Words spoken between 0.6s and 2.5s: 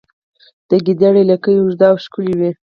د ګیدړې لکۍ اوږده او ښکلې